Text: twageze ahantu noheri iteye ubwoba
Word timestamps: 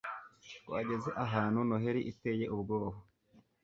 twageze 0.63 1.09
ahantu 1.25 1.59
noheri 1.67 2.01
iteye 2.11 2.45
ubwoba 2.55 2.97